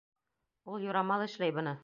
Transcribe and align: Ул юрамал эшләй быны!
Ул 0.71 0.87
юрамал 0.89 1.27
эшләй 1.29 1.57
быны! 1.61 1.79